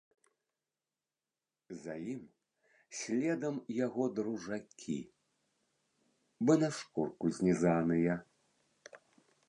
[1.81, 2.21] За ім
[3.01, 3.55] следам
[3.85, 4.99] яго дружакі,
[6.47, 8.13] бы на шнурку знізаныя.